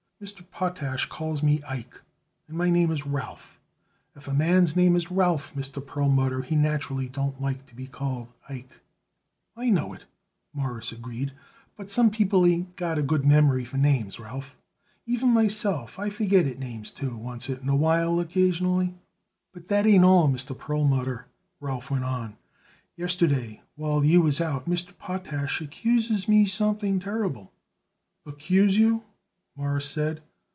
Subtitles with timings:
[0.21, 0.47] "Mr.
[0.51, 1.99] Potash calls me Ike,
[2.47, 3.59] and my name is Ralph.
[4.15, 5.83] If a man's name is Ralph, Mr.
[5.83, 8.81] Perlmutter, he naturally don't like it to be called Ike."
[9.57, 10.05] "I know it,"
[10.53, 11.33] Morris agreed,
[11.75, 14.55] "but some people ain't got a good memory for names, Ralph.
[15.07, 18.93] Even myself I forget it names, too, oncet in a while, occasionally."
[19.51, 20.55] "But that ain't all, Mr.
[20.55, 21.25] Perlmutter,"
[21.59, 22.37] Ralph went on.
[22.95, 24.95] "Yesterday, while you was out, Mr.
[24.99, 27.51] Potash accuses me something terrible."
[28.27, 29.03] "Accuse you?"
[29.57, 30.21] Morris said.